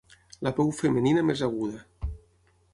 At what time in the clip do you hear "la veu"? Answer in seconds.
0.47-0.71